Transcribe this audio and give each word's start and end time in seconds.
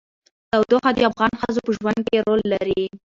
تودوخه 0.51 0.91
د 0.93 0.99
افغان 1.09 1.31
ښځو 1.41 1.59
په 1.65 1.71
ژوند 1.77 1.99
کې 2.07 2.17
رول 2.27 2.41
لري. 2.53 2.83